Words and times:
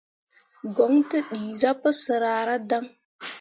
Goŋ 0.75 0.93
tǝ 1.09 1.17
dii 1.29 1.51
zah 1.61 1.75
pǝsǝr 1.81 2.21
ahradaŋ. 2.35 2.85